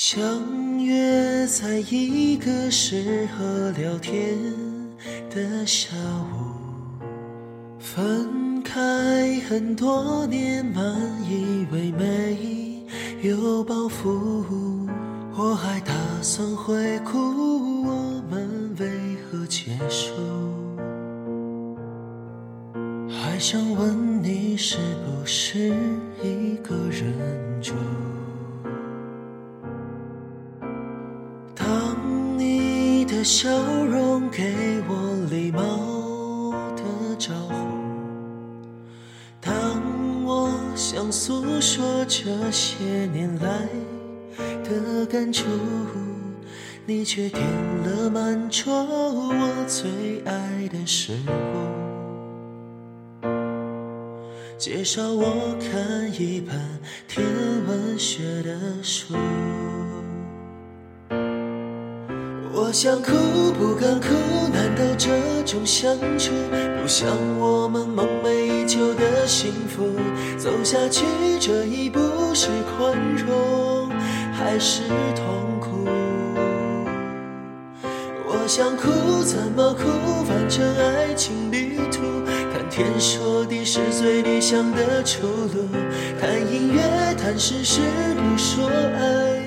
[0.00, 4.38] 相约在一个适合聊天
[5.28, 5.88] 的下
[6.32, 7.02] 午，
[7.80, 10.84] 分开很多年，满
[11.28, 12.86] 以为没
[13.28, 14.86] 有包袱。
[15.36, 17.18] 我还打算回顾
[17.84, 18.86] 我们为
[19.24, 20.12] 何结束，
[23.08, 25.74] 还想问你是不是
[26.22, 27.12] 一个人
[33.18, 33.50] 的笑
[33.84, 34.94] 容给我
[35.28, 35.60] 礼貌
[36.76, 36.84] 的
[37.18, 37.52] 招呼。
[39.40, 39.52] 当
[40.24, 43.66] 我想诉说这些年来
[44.62, 45.46] 的感触，
[46.86, 47.42] 你却点
[47.82, 49.34] 了满桌我
[49.66, 51.30] 最爱的食物，
[54.56, 56.56] 介绍我看一本
[57.08, 57.26] 天
[57.66, 59.12] 文学的书。
[62.60, 63.12] 我想哭
[63.52, 64.08] 不敢哭，
[64.52, 65.08] 难道这
[65.46, 66.32] 种相处
[66.82, 69.88] 不像我们梦寐以求的幸福？
[70.36, 71.04] 走下去
[71.38, 72.00] 这一步
[72.34, 73.88] 是宽容
[74.32, 74.82] 还是
[75.14, 75.86] 痛苦？
[78.26, 80.24] 我想哭怎么哭？
[80.24, 82.02] 反正爱情旅途，
[82.52, 85.68] 看天说地是最理想的出路。
[86.20, 87.54] 谈音乐谈事
[88.16, 89.37] 不说爱，